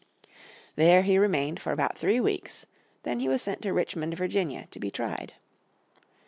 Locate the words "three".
1.95-2.19